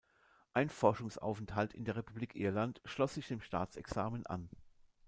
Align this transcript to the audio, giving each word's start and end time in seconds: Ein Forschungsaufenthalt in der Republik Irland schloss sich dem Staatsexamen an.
Ein 0.55 0.69
Forschungsaufenthalt 0.71 1.75
in 1.75 1.85
der 1.85 1.95
Republik 1.95 2.33
Irland 2.33 2.81
schloss 2.85 3.13
sich 3.13 3.27
dem 3.27 3.39
Staatsexamen 3.39 4.25
an. 4.25 4.49